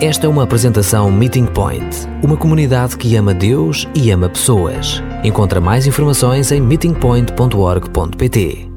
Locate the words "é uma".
0.26-0.44